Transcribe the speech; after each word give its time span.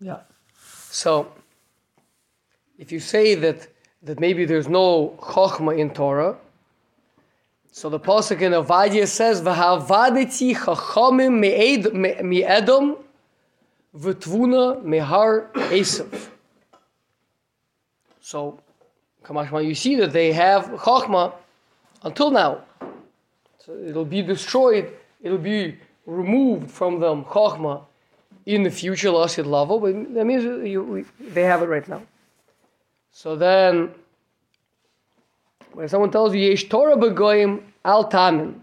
Yeah. 0.00 0.20
So, 0.90 1.32
if 2.78 2.92
you 2.92 3.00
say 3.00 3.34
that 3.34 3.68
that 4.02 4.20
maybe 4.20 4.44
there's 4.44 4.68
no 4.68 5.16
chokhmah 5.20 5.78
in 5.78 5.90
Torah, 5.90 6.36
so 7.72 7.88
the 7.88 8.00
pasuk 8.00 8.40
in 8.40 8.52
Avadia 8.52 9.06
says, 9.06 9.42
"V'havadeti 9.42 10.54
chachamim 10.54 11.38
me'edom 11.40 12.96
v'tvuna 13.96 14.82
mehar 14.82 15.52
Esav." 15.52 16.28
So, 18.20 18.58
Kamashma, 19.22 19.64
you 19.66 19.74
see 19.74 19.96
that 19.96 20.12
they 20.12 20.32
have 20.32 20.66
chokhmah 20.66 21.32
until 22.02 22.30
now. 22.30 22.62
So 23.58 23.76
it'll 23.76 24.04
be 24.04 24.22
destroyed. 24.22 24.92
It'll 25.20 25.38
be 25.38 25.76
removed 26.06 26.70
from 26.70 27.00
them 27.00 27.24
chokhmah 27.24 27.84
in 28.46 28.62
the 28.62 28.70
future, 28.70 29.08
lasid 29.08 29.44
lavo, 29.44 29.78
but 29.78 30.14
that 30.14 30.24
means 30.24 30.44
you, 30.44 30.82
we, 30.82 31.04
they 31.20 31.42
have 31.42 31.62
it 31.62 31.66
right 31.66 31.86
now. 31.88 32.02
So 33.10 33.34
then, 33.34 33.90
when 35.72 35.88
someone 35.88 36.10
tells 36.10 36.34
you 36.34 36.40
yesh 36.40 36.68
Torah 36.68 36.96
begoyim 36.96 37.62
al 37.84 38.08
tamin, 38.08 38.60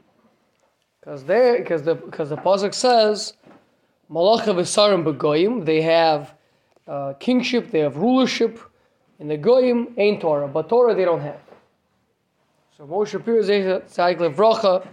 because 1.00 1.26
there, 1.26 1.60
because 1.60 1.84
the 1.84 1.96
because 1.96 2.30
the 2.30 2.38
pasuk 2.38 2.74
says 2.74 3.34
malacha 4.10 4.56
v'sarim 4.56 5.04
begoyim, 5.04 5.66
they 5.66 5.82
have 5.82 6.34
uh, 6.88 7.14
kingship, 7.20 7.70
they 7.70 7.80
have 7.80 7.98
rulership, 7.98 8.60
and 9.20 9.30
the 9.30 9.38
goyim 9.38 9.94
ain't 9.98 10.22
Torah, 10.22 10.48
but 10.48 10.70
Torah 10.70 10.96
they 10.96 11.06
don't 11.06 11.22
have. 11.22 11.42
So 12.78 12.86
Moshe 12.88 13.22
Tzadik 13.22 14.18
Levracha 14.18 14.88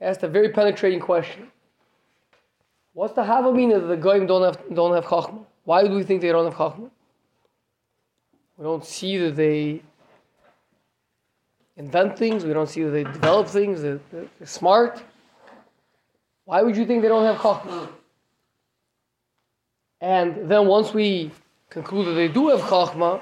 asked 0.00 0.22
a 0.22 0.28
very 0.28 0.48
penetrating 0.50 1.00
question. 1.00 1.50
What's 2.98 3.14
the 3.14 3.22
Havamina 3.22 3.80
that 3.80 3.86
the 3.86 3.96
Goyim 3.96 4.26
don't 4.26 4.42
have, 4.42 4.58
don't 4.74 4.92
have 4.92 5.04
Chachma? 5.04 5.38
Why 5.62 5.86
do 5.86 5.94
we 5.94 6.02
think 6.02 6.20
they 6.20 6.32
don't 6.32 6.46
have 6.46 6.54
Chachma? 6.54 6.90
We 8.56 8.64
don't 8.64 8.84
see 8.84 9.16
that 9.18 9.36
they 9.36 9.82
invent 11.76 12.18
things, 12.18 12.44
we 12.44 12.52
don't 12.52 12.68
see 12.68 12.82
that 12.82 12.90
they 12.90 13.04
develop 13.04 13.46
things, 13.46 13.82
they're, 13.82 14.00
they're 14.10 14.26
smart. 14.42 15.00
Why 16.44 16.60
would 16.60 16.76
you 16.76 16.84
think 16.86 17.02
they 17.02 17.06
don't 17.06 17.24
have 17.24 17.36
Chachma? 17.36 17.88
And 20.00 20.50
then 20.50 20.66
once 20.66 20.92
we 20.92 21.30
conclude 21.70 22.08
that 22.08 22.14
they 22.14 22.26
do 22.26 22.48
have 22.48 22.62
Chachma, 22.62 23.20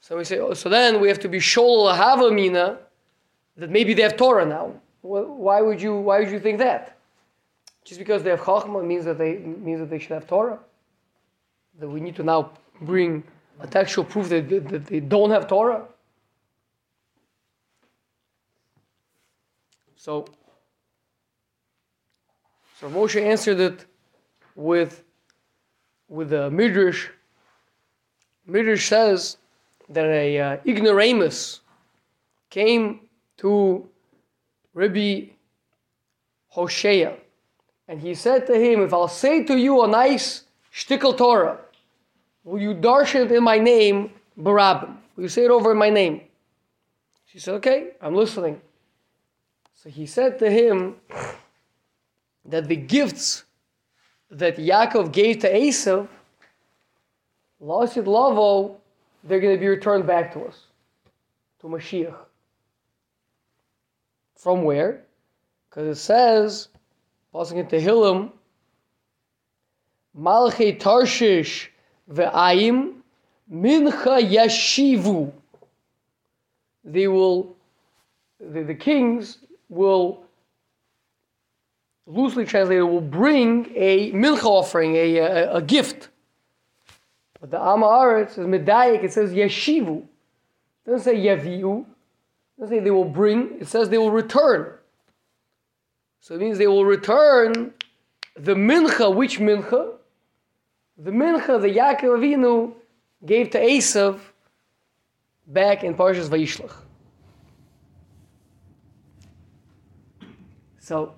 so 0.00 0.16
we 0.16 0.24
say, 0.24 0.40
oh, 0.40 0.54
so 0.54 0.68
then 0.68 1.00
we 1.00 1.06
have 1.06 1.20
to 1.20 1.28
be 1.28 1.38
Shol 1.38 1.94
Havamina 1.94 2.78
that 3.58 3.70
maybe 3.70 3.94
they 3.94 4.02
have 4.02 4.16
Torah 4.16 4.44
now. 4.44 4.72
Why 5.02 5.60
would 5.60 5.80
you, 5.80 5.98
why 5.98 6.18
would 6.18 6.32
you 6.32 6.40
think 6.40 6.58
that? 6.58 6.98
Just 7.84 7.98
because 7.98 8.22
they 8.22 8.30
have 8.30 8.40
Chachma 8.40 8.84
means 8.84 9.04
that 9.04 9.18
they 9.18 9.36
means 9.36 9.80
that 9.80 9.90
they 9.90 9.98
should 9.98 10.12
have 10.12 10.26
Torah. 10.26 10.58
That 11.78 11.88
we 11.88 12.00
need 12.00 12.16
to 12.16 12.22
now 12.22 12.52
bring 12.80 13.24
a 13.60 13.66
textual 13.66 14.04
proof 14.04 14.28
that, 14.28 14.48
that 14.48 14.86
they 14.86 15.00
don't 15.00 15.30
have 15.30 15.48
Torah. 15.48 15.84
So, 19.96 20.26
so 22.80 22.88
Moshe 22.88 23.20
answered 23.20 23.60
it 23.60 23.86
with 24.54 25.02
with 26.08 26.30
the 26.30 26.50
Midrash. 26.50 27.08
Midrash 28.46 28.88
says 28.88 29.38
that 29.88 30.06
a 30.06 30.38
uh, 30.38 30.56
ignoramus 30.66 31.60
came 32.50 33.00
to 33.38 33.88
Rabbi 34.74 35.26
Hoshea 36.48 37.16
and 37.88 38.00
he 38.00 38.14
said 38.14 38.46
to 38.46 38.54
him, 38.54 38.82
If 38.82 38.92
I'll 38.92 39.08
say 39.08 39.44
to 39.44 39.56
you 39.56 39.82
a 39.82 39.88
nice 39.88 40.44
shtickle 40.72 41.16
Torah, 41.16 41.58
will 42.44 42.60
you 42.60 42.74
darshan 42.74 43.26
it 43.26 43.32
in 43.32 43.44
my 43.44 43.58
name, 43.58 44.10
Barabim? 44.38 44.96
Will 45.16 45.24
you 45.24 45.28
say 45.28 45.44
it 45.44 45.50
over 45.50 45.72
in 45.72 45.78
my 45.78 45.90
name? 45.90 46.22
She 47.26 47.38
said, 47.38 47.54
Okay, 47.54 47.90
I'm 48.00 48.14
listening. 48.14 48.60
So 49.74 49.90
he 49.90 50.06
said 50.06 50.38
to 50.38 50.50
him 50.50 50.96
that 52.44 52.68
the 52.68 52.76
gifts 52.76 53.44
that 54.30 54.56
Yaakov 54.56 55.12
gave 55.12 55.40
to 55.40 55.52
Esav, 55.52 56.08
Lasid 57.60 58.06
Lavo, 58.06 58.76
they're 59.24 59.40
going 59.40 59.54
to 59.54 59.60
be 59.60 59.68
returned 59.68 60.06
back 60.06 60.32
to 60.32 60.44
us, 60.44 60.66
to 61.60 61.66
Mashiach. 61.66 62.16
From 64.36 64.62
where? 64.62 65.02
Because 65.68 65.98
it 65.98 66.00
says 66.00 66.68
Pasuk 67.34 67.56
in 67.56 67.66
Tehillim, 67.66 68.30
Malchei 70.18 70.78
Tarshish 70.78 71.68
ve'ayim 72.10 72.94
mincha 73.50 74.20
yashivu. 74.20 75.32
They 76.84 77.08
will, 77.08 77.56
the, 78.38 78.62
the 78.64 78.74
kings 78.74 79.38
will, 79.68 80.24
loosely 82.06 82.44
translated, 82.44 82.84
will 82.84 83.00
bring 83.00 83.72
a 83.74 84.12
mincha 84.12 84.44
offering, 84.44 84.96
a, 84.96 85.18
a, 85.18 85.54
a 85.56 85.62
gift. 85.62 86.08
But 87.40 87.50
the 87.50 87.58
Amaret 87.58 88.30
says 88.30 88.46
medayik, 88.46 89.04
it 89.04 89.12
says 89.12 89.32
yashivu. 89.32 90.02
It 90.86 90.90
doesn't 90.90 91.04
say 91.04 91.16
yaviu. 91.16 91.80
It 91.80 92.60
doesn't 92.60 92.76
say 92.76 92.84
they 92.84 92.90
will 92.90 93.04
bring, 93.04 93.60
it 93.60 93.68
says 93.68 93.88
they 93.88 93.98
will 93.98 94.10
return. 94.10 94.74
So 96.22 96.36
it 96.36 96.40
means 96.40 96.56
they 96.56 96.68
will 96.68 96.84
return 96.84 97.74
the 98.36 98.54
mincha. 98.54 99.12
Which 99.12 99.40
mincha? 99.40 99.94
The 100.96 101.10
mincha 101.10 101.60
that 101.60 101.74
Yaakov 101.74 102.20
Avinu 102.20 102.74
gave 103.26 103.50
to 103.50 103.60
Esav 103.60 104.20
back 105.48 105.82
in 105.82 105.94
Parshas 105.94 106.28
Vayishlach. 106.28 106.72
So 110.78 111.12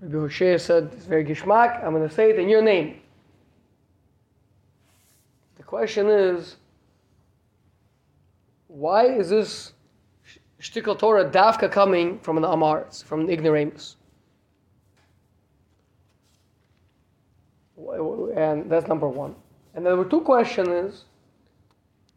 Rabbi 0.00 0.16
Hoshea 0.16 0.58
said, 0.58 0.90
it's 0.92 1.04
very 1.04 1.24
gishmak, 1.24 1.84
I'm 1.84 1.94
going 1.94 2.08
to 2.08 2.12
say 2.12 2.30
it 2.30 2.40
in 2.40 2.48
your 2.48 2.62
name. 2.62 3.00
The 5.58 5.62
question 5.62 6.08
is, 6.08 6.56
why 8.66 9.06
is 9.06 9.30
this 9.30 9.72
shtickle 10.60 10.98
Torah 10.98 11.28
dafka 11.28 11.70
coming 11.70 12.18
from 12.18 12.36
an 12.36 12.44
Amaritz, 12.44 13.02
from 13.02 13.20
an 13.20 13.30
ignoramus. 13.30 13.96
And 18.36 18.70
that's 18.70 18.86
number 18.86 19.08
one. 19.08 19.34
And 19.74 19.84
number 19.84 20.04
two 20.04 20.20
question 20.20 20.70
is 20.70 21.04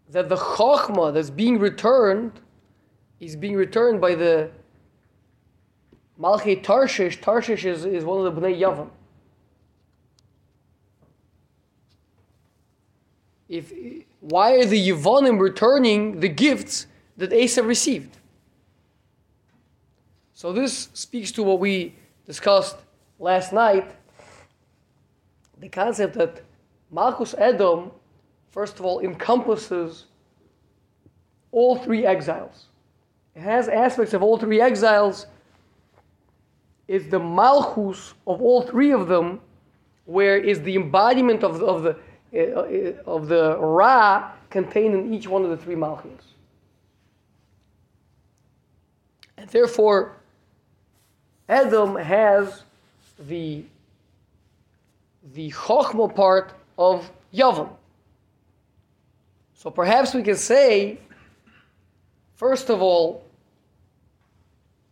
that 0.09 0.29
the 0.29 0.35
chokhmah 0.35 1.13
that's 1.13 1.29
being 1.29 1.57
returned 1.57 2.33
is 3.19 3.35
being 3.35 3.55
returned 3.55 4.01
by 4.01 4.15
the 4.15 4.51
Malchi 6.19 6.61
Tarshish. 6.61 7.21
Tarshish 7.21 7.65
is, 7.65 7.85
is 7.85 8.03
one 8.03 8.25
of 8.25 8.35
the 8.35 8.41
Bnei 8.41 8.59
Yavan. 8.59 8.89
If, 13.47 13.71
why 14.19 14.53
are 14.53 14.65
the 14.65 14.89
Yavanim 14.89 15.39
returning 15.39 16.19
the 16.19 16.29
gifts 16.29 16.87
that 17.17 17.31
Asa 17.31 17.63
received? 17.63 18.17
So 20.43 20.51
this 20.51 20.89
speaks 20.93 21.31
to 21.31 21.43
what 21.43 21.61
we 21.61 21.95
discussed 22.25 22.75
last 23.17 23.53
night, 23.53 23.89
the 25.57 25.69
concept 25.69 26.15
that 26.15 26.41
Malchus 26.91 27.33
Edom, 27.37 27.91
first 28.51 28.77
of 28.77 28.83
all, 28.83 28.99
encompasses 28.99 30.07
all 31.53 31.77
three 31.77 32.05
exiles. 32.05 32.65
It 33.37 33.39
has 33.39 33.69
aspects 33.69 34.13
of 34.13 34.21
all 34.21 34.37
three 34.37 34.59
exiles. 34.59 35.27
It's 36.89 37.09
the 37.09 37.19
Malchus 37.19 38.13
of 38.27 38.41
all 38.41 38.63
three 38.63 38.91
of 38.91 39.07
them, 39.07 39.39
where 40.03 40.37
is 40.37 40.61
the 40.61 40.75
embodiment 40.75 41.45
of, 41.45 41.63
of 41.63 41.83
the 41.83 41.95
uh, 42.37 43.09
of 43.09 43.29
the 43.29 43.57
Ra 43.59 44.33
contained 44.49 44.93
in 44.93 45.13
each 45.13 45.25
one 45.25 45.45
of 45.45 45.51
the 45.51 45.57
three 45.63 45.75
Malchus. 45.75 46.33
And 49.37 49.49
therefore, 49.49 50.17
Edom 51.49 51.95
has 51.95 52.63
the 53.19 53.63
the 55.33 55.51
chokhmah 55.51 56.13
part 56.15 56.53
of 56.77 57.09
Yavan. 57.33 57.69
So 59.53 59.71
perhaps 59.71 60.13
we 60.13 60.21
can 60.21 60.35
say, 60.35 60.99
first 62.35 62.69
of 62.69 62.81
all, 62.81 63.23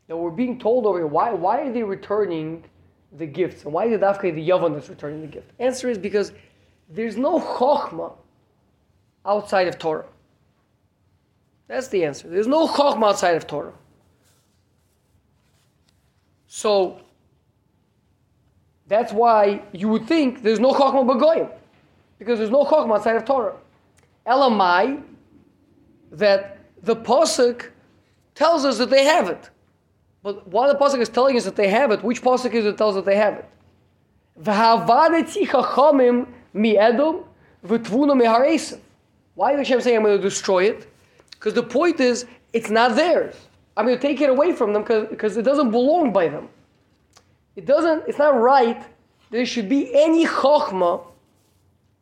that 0.07 0.15
we're 0.15 0.29
being 0.29 0.57
told 0.59 0.85
over 0.85 0.99
here, 0.99 1.07
why, 1.07 1.33
why 1.33 1.61
are 1.61 1.71
they 1.71 1.83
returning 1.83 2.63
the 3.17 3.25
gifts? 3.25 3.65
And 3.65 3.73
why 3.73 3.85
it 3.85 4.01
Afka 4.01 4.33
the 4.33 4.49
Yavan 4.49 4.73
that's 4.73 4.89
returning 4.89 5.21
the 5.21 5.27
gift? 5.27 5.51
Answer 5.59 5.89
is 5.89 5.97
because 5.97 6.31
there's 6.89 7.17
no 7.17 7.39
chokhmah 7.39 8.13
outside 9.25 9.67
of 9.67 9.77
Torah. 9.77 10.05
That's 11.67 11.87
the 11.89 12.03
answer. 12.05 12.29
There's 12.29 12.47
no 12.47 12.67
chokhmah 12.67 13.09
outside 13.09 13.35
of 13.35 13.47
Torah. 13.47 13.73
So 16.53 16.99
that's 18.89 19.13
why 19.13 19.61
you 19.71 19.87
would 19.87 20.05
think 20.05 20.43
there's 20.43 20.59
no 20.59 20.73
Chachma 20.73 21.05
Bagoyim. 21.09 21.49
because 22.19 22.39
there's 22.39 22.51
no 22.51 22.65
Chokhmah 22.65 22.95
outside 22.95 23.15
of 23.15 23.23
Torah. 23.23 23.55
Elamai, 24.27 25.01
that 26.11 26.57
the 26.83 26.97
Pasuk 26.97 27.69
tells 28.35 28.65
us 28.65 28.77
that 28.79 28.89
they 28.89 29.05
have 29.05 29.29
it. 29.29 29.49
But 30.23 30.45
while 30.45 30.67
the 30.67 30.77
Pasuk 30.77 30.99
is 30.99 31.07
telling 31.07 31.37
us 31.37 31.45
that 31.45 31.55
they 31.55 31.69
have 31.69 31.89
it, 31.89 32.03
which 32.03 32.21
Pasuk 32.21 32.53
is 32.53 32.65
it 32.65 32.71
that 32.71 32.77
tells 32.77 32.97
us 32.97 33.05
that 33.05 33.09
they 33.09 33.15
have 33.15 33.35
it? 33.35 33.45
Why 39.35 39.53
is 39.53 39.57
Hashem 39.57 39.81
saying 39.81 39.97
I'm 39.97 40.03
going 40.03 40.17
to 40.17 40.21
destroy 40.21 40.65
it? 40.65 40.93
Because 41.31 41.53
the 41.53 41.63
point 41.63 42.01
is, 42.01 42.25
it's 42.51 42.69
not 42.69 42.97
theirs. 42.97 43.35
I'm 43.77 43.85
going 43.85 43.97
to 43.97 44.01
take 44.01 44.21
it 44.21 44.29
away 44.29 44.53
from 44.53 44.73
them 44.73 44.83
because 44.83 45.37
it 45.37 45.43
doesn't 45.43 45.71
belong 45.71 46.11
by 46.11 46.27
them. 46.27 46.49
It 47.55 47.65
doesn't, 47.65 48.07
it's 48.07 48.17
not 48.17 48.39
right 48.39 48.83
there 49.31 49.45
should 49.45 49.69
be 49.69 49.89
any 49.95 50.25
chokhmah 50.25 51.03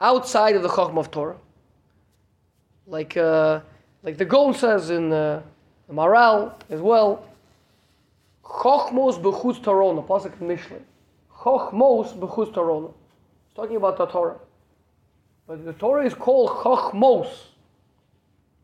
outside 0.01 0.55
of 0.55 0.63
the 0.63 0.67
chokhmah 0.67 0.99
of 0.99 1.11
Torah. 1.11 1.37
Like, 2.87 3.15
uh, 3.15 3.61
like 4.03 4.17
the 4.17 4.25
Gaon 4.25 4.55
says 4.55 4.89
in 4.89 5.13
uh, 5.13 5.41
the 5.87 5.93
Maharal 5.93 6.53
as 6.71 6.81
well, 6.81 7.23
chokhmos 8.43 9.21
b'chutz 9.21 9.61
Torah, 9.63 10.01
pasuk 10.01 10.41
in. 10.41 10.85
Chokhmos 11.37 12.17
b'chutz 12.17 12.53
Torah. 12.53 12.87
It's 12.87 13.55
talking 13.55 13.75
about 13.75 13.97
the 13.97 14.07
Torah. 14.07 14.39
But 15.47 15.63
the 15.65 15.73
Torah 15.73 16.05
is 16.05 16.15
called 16.15 16.49
chokhmos. 16.49 17.29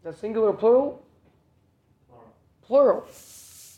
That 0.04 0.18
singular 0.18 0.54
plural? 0.54 1.05
Plural. 2.68 3.06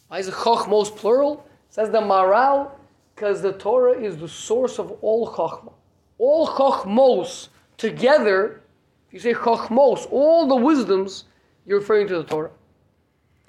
Why 0.08 0.20
is 0.20 0.28
it 0.28 0.34
chokhmos 0.34 0.96
plural? 0.96 1.46
Says 1.70 1.90
the 1.90 2.00
Maharal, 2.00 2.72
because 3.14 3.42
the 3.42 3.54
Torah 3.54 4.00
is 4.00 4.18
the 4.18 4.28
source 4.28 4.80
of 4.80 4.92
all 5.02 5.32
chokhmah. 5.32 5.74
All 6.18 6.48
chokhmos 6.48 7.50
together, 7.78 8.62
if 9.08 9.14
you 9.14 9.20
say 9.20 9.34
chokhmos, 9.34 10.08
all 10.12 10.48
the 10.48 10.56
wisdoms, 10.56 11.26
you're 11.66 11.80
referring 11.80 12.08
to 12.08 12.18
the 12.18 12.24
Torah. 12.24 12.52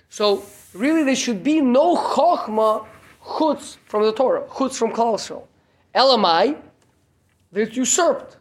So 0.08 0.42
really, 0.74 1.04
there 1.04 1.16
should 1.16 1.44
be 1.44 1.60
no 1.60 1.96
chokhmah 1.96 2.86
chutz 3.22 3.76
from 3.84 4.02
the 4.02 4.12
Torah, 4.12 4.42
chutz 4.48 4.76
from 4.76 4.92
Klal. 4.92 5.46
Elamai, 5.94 6.58
that 7.52 7.76
usurped. 7.76 8.36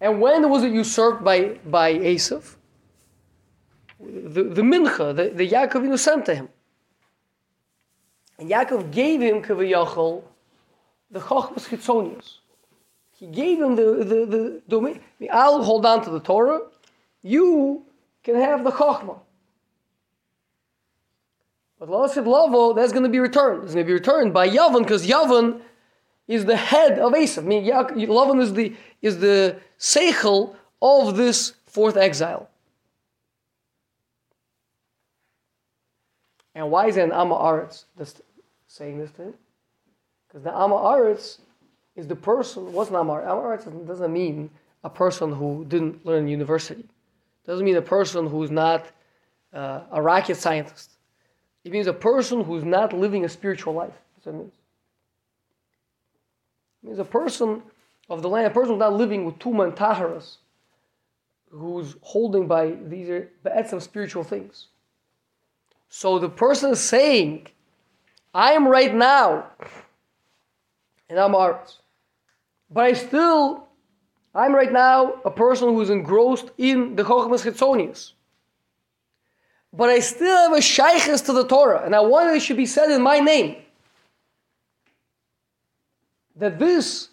And 0.00 0.20
when 0.20 0.48
was 0.48 0.64
it 0.64 0.72
usurped 0.72 1.22
by, 1.22 1.58
by 1.66 1.94
Esav? 1.94 2.56
The, 4.00 4.44
the 4.44 4.62
mincha, 4.62 5.14
the, 5.14 5.30
the 5.30 5.48
Yaakov 5.48 5.98
sent 5.98 6.26
to 6.26 6.34
him. 6.34 6.48
And 8.38 8.50
Yaakov 8.50 8.90
gave 8.90 9.20
him 9.20 9.42
Kaviyachol 9.42 10.22
the 11.10 11.20
Chochmas 11.20 11.68
Chitzonius. 11.68 12.38
He 13.12 13.26
gave 13.26 13.60
him 13.60 13.76
the, 13.76 13.82
the, 13.82 14.26
the 14.26 14.62
domain. 14.68 15.00
I'll 15.30 15.62
hold 15.62 15.84
on 15.84 16.02
to 16.04 16.10
the 16.10 16.20
Torah. 16.20 16.60
You 17.22 17.84
can 18.22 18.36
have 18.36 18.64
the 18.64 18.70
Chochmah. 18.70 19.18
But 21.78 21.88
Lasid 21.88 22.26
Lavo, 22.26 22.74
that's 22.74 22.92
going 22.92 23.04
to 23.04 23.10
be 23.10 23.18
returned. 23.18 23.64
It's 23.64 23.74
going 23.74 23.84
to 23.84 23.88
be 23.88 23.94
returned 23.94 24.32
by 24.32 24.48
Yavon 24.48 24.82
because 24.82 25.06
Yavon 25.06 25.60
is 26.28 26.44
the 26.44 26.56
head 26.56 26.98
of 26.98 27.12
Esav. 27.12 27.38
I 27.38 27.46
mean, 27.46 27.64
Lavan 27.64 28.40
is 28.40 28.54
the, 28.54 28.74
is 29.02 29.18
the 29.18 29.56
Seichel 29.78 30.54
of 30.80 31.16
this 31.16 31.54
fourth 31.66 31.96
exile. 31.96 32.48
And 36.60 36.70
why 36.70 36.88
is 36.88 36.98
it 36.98 37.04
an 37.04 37.12
Amma 37.12 37.36
Aretz 37.36 37.84
that's 37.96 38.20
saying 38.66 38.98
this 38.98 39.10
to 39.12 39.22
him? 39.22 39.34
Because 40.28 40.42
the 40.42 40.54
Amma 40.54 40.74
Aretz 40.74 41.38
is 41.96 42.06
the 42.06 42.14
person, 42.14 42.70
what's 42.74 42.90
an 42.90 42.96
Amma 42.96 43.14
Aretz? 43.14 43.30
Amma 43.30 43.42
Aretz 43.42 43.86
doesn't 43.86 44.12
mean 44.12 44.50
a 44.84 44.90
person 44.90 45.32
who 45.32 45.64
didn't 45.66 46.04
learn 46.04 46.28
university. 46.28 46.82
It 46.82 47.46
doesn't 47.46 47.64
mean 47.64 47.76
a 47.76 47.82
person 47.82 48.26
who's 48.26 48.50
not 48.50 48.84
uh, 49.54 49.80
a 49.90 50.02
rocket 50.02 50.36
scientist. 50.36 50.90
It 51.64 51.72
means 51.72 51.86
a 51.86 51.94
person 51.94 52.44
who's 52.44 52.62
not 52.62 52.92
living 52.92 53.24
a 53.24 53.28
spiritual 53.30 53.72
life. 53.72 53.94
That's 54.16 54.26
what 54.26 54.34
it 54.34 54.38
means. 54.38 54.52
It 56.82 56.86
means 56.88 56.98
a 56.98 57.04
person 57.06 57.62
of 58.10 58.20
the 58.20 58.28
land, 58.28 58.46
a 58.46 58.50
person 58.50 58.74
who's 58.74 58.80
not 58.80 58.92
living 58.92 59.24
with 59.24 59.38
two 59.38 59.48
mantaharas, 59.48 60.36
who's 61.50 61.96
holding 62.02 62.46
by 62.46 62.76
these 62.84 63.08
are 63.08 63.30
the 63.44 63.80
spiritual 63.80 64.24
things. 64.24 64.66
So 65.90 66.20
the 66.20 66.28
person 66.28 66.70
is 66.70 66.80
saying, 66.80 67.48
I 68.32 68.52
am 68.52 68.66
right 68.66 68.94
now 68.94 69.44
in 71.08 71.16
Amaris, 71.16 71.78
but 72.70 72.84
I 72.84 72.92
still, 72.92 73.66
I'm 74.32 74.54
right 74.54 74.72
now 74.72 75.14
a 75.24 75.30
person 75.32 75.68
who 75.68 75.80
is 75.80 75.90
engrossed 75.90 76.52
in 76.56 76.94
the 76.94 77.02
Chochmas 77.02 77.44
Chitzonius. 77.44 78.12
But 79.72 79.90
I 79.90 79.98
still 79.98 80.36
have 80.36 80.52
a 80.52 80.60
shaykhis 80.60 81.26
to 81.26 81.32
the 81.32 81.44
Torah, 81.44 81.82
and 81.84 81.94
I 81.94 82.00
want 82.00 82.34
it 82.36 82.40
should 82.40 82.56
be 82.56 82.66
said 82.66 82.90
in 82.92 83.02
my 83.02 83.18
name. 83.18 83.56
That 86.36 86.60
this 86.60 87.08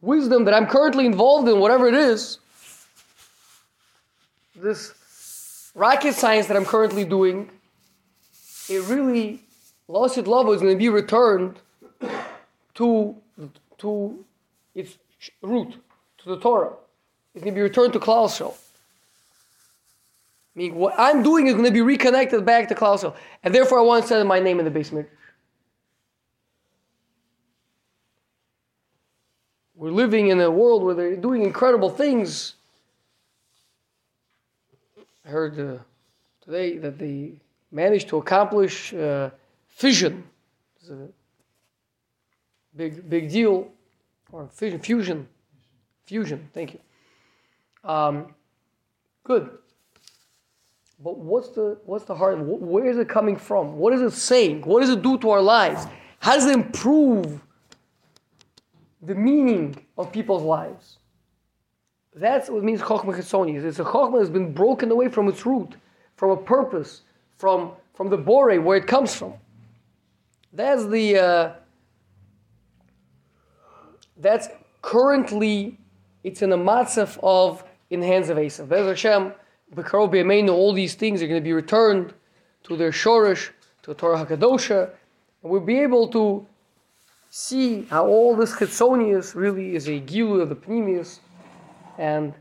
wisdom 0.00 0.44
that 0.44 0.54
I'm 0.54 0.68
currently 0.68 1.06
involved 1.06 1.48
in, 1.48 1.58
whatever 1.58 1.88
it 1.88 1.94
is, 1.94 2.38
this 4.54 4.94
rocket 5.74 6.14
science 6.14 6.46
that 6.46 6.56
I'm 6.56 6.64
currently 6.64 7.04
doing, 7.04 7.50
it 8.72 8.82
really, 8.88 9.40
Lasit 9.88 10.26
Lava 10.26 10.52
is 10.52 10.60
going 10.60 10.74
to 10.74 10.78
be 10.78 10.88
returned 10.88 11.58
to, 12.74 13.16
to 13.78 14.24
its 14.74 14.98
root, 15.42 15.74
to 16.18 16.28
the 16.28 16.38
Torah. 16.38 16.72
It's 17.34 17.44
going 17.44 17.54
to 17.54 17.58
be 17.58 17.62
returned 17.62 17.92
to 17.92 18.00
Klal 18.00 18.26
Yisrael. 18.26 18.54
I 20.54 20.58
mean, 20.58 20.74
what 20.74 20.94
I'm 20.98 21.22
doing 21.22 21.46
is 21.46 21.54
going 21.54 21.64
to 21.64 21.70
be 21.70 21.80
reconnected 21.80 22.44
back 22.44 22.68
to 22.68 22.74
Klal 22.74 22.98
Yisrael. 22.98 23.14
And 23.42 23.54
therefore 23.54 23.78
I 23.78 23.82
want 23.82 24.02
to 24.02 24.08
send 24.08 24.28
my 24.28 24.40
name 24.40 24.58
in 24.58 24.64
the 24.64 24.70
basement. 24.70 25.08
We're 29.74 29.90
living 29.90 30.28
in 30.28 30.40
a 30.40 30.50
world 30.50 30.84
where 30.84 30.94
they're 30.94 31.16
doing 31.16 31.42
incredible 31.42 31.90
things. 31.90 32.54
I 35.24 35.28
heard 35.28 35.58
uh, 35.58 35.78
today 36.44 36.78
that 36.78 36.98
the 36.98 37.32
managed 37.72 38.08
to 38.08 38.18
accomplish 38.18 38.94
uh, 38.94 39.30
fission. 39.68 40.22
It's 40.80 40.90
a 40.90 41.08
big, 42.76 43.08
big 43.08 43.30
deal. 43.30 43.68
Or 44.30 44.48
fission, 44.48 44.78
fusion. 44.78 45.28
Fusion, 46.06 46.48
thank 46.52 46.74
you. 46.74 46.80
Um, 47.88 48.34
good. 49.24 49.50
But 51.02 51.18
what's 51.18 51.48
the, 51.48 51.78
what's 51.84 52.04
the 52.04 52.14
heart? 52.14 52.38
Where 52.38 52.86
is 52.86 52.98
it 52.98 53.08
coming 53.08 53.36
from? 53.36 53.76
What 53.78 53.92
is 53.92 54.00
it 54.00 54.12
saying? 54.12 54.62
What 54.62 54.80
does 54.80 54.90
it 54.90 55.02
do 55.02 55.18
to 55.18 55.30
our 55.30 55.42
lives? 55.42 55.86
How 56.20 56.34
does 56.34 56.46
it 56.46 56.54
improve 56.54 57.40
the 59.02 59.14
meaning 59.14 59.76
of 59.98 60.12
people's 60.12 60.44
lives? 60.44 60.98
That's 62.14 62.48
what 62.48 62.62
means 62.62 62.80
Chokhmah. 62.80 63.18
It's 63.18 63.78
a 63.78 63.84
Chokhmah 63.84 64.18
that's 64.18 64.30
been 64.30 64.52
broken 64.52 64.90
away 64.90 65.08
from 65.08 65.28
its 65.28 65.44
root, 65.44 65.74
from 66.16 66.30
a 66.30 66.36
purpose, 66.36 67.02
from, 67.42 67.72
from 67.94 68.08
the 68.08 68.16
bore 68.16 68.56
where 68.60 68.76
it 68.76 68.86
comes 68.86 69.16
from. 69.16 69.34
That's 70.52 70.86
the 70.86 71.18
uh, 71.18 71.52
that's 74.16 74.46
currently 74.80 75.76
it's 76.22 76.42
in 76.42 76.52
a 76.52 76.56
matzef 76.56 77.18
of 77.20 77.64
in 77.90 77.98
the 77.98 78.06
hands 78.06 78.28
of 78.28 78.36
Esav. 78.36 78.68
Bez 78.68 78.86
Hashem, 78.86 79.32
B'karov 79.74 80.50
all 80.50 80.72
these 80.72 80.94
things 80.94 81.20
are 81.20 81.26
going 81.26 81.40
to 81.40 81.44
be 81.44 81.52
returned 81.52 82.14
to 82.62 82.76
their 82.76 82.92
shorish, 82.92 83.50
to 83.82 83.92
Torah 83.92 84.24
Hakadosha, 84.24 84.90
and 85.42 85.50
we'll 85.50 85.68
be 85.74 85.80
able 85.80 86.06
to 86.10 86.46
see 87.28 87.82
how 87.90 88.06
all 88.06 88.36
this 88.36 88.52
Chitzonius 88.52 89.34
really 89.34 89.74
is 89.74 89.88
a 89.88 89.98
gilu 89.98 90.42
of 90.42 90.48
the 90.48 90.54
Pneumius, 90.54 91.18
and 91.98 92.34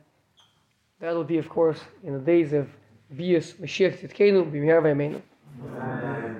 that'll 0.99 1.23
be, 1.23 1.39
of 1.39 1.49
course, 1.49 1.79
in 2.03 2.13
the 2.13 2.19
days 2.19 2.53
of 2.53 2.69
Bias 3.11 3.59
Mashiach 3.59 3.97
Titkenu, 3.99 4.45
Bimyar 4.53 4.83
Vemenu. 4.83 5.21